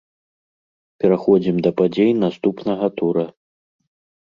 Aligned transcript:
Пераходзім 1.03 1.55
да 1.67 1.71
падзей 1.83 2.11
наступнага 2.23 2.85
тура. 2.99 3.29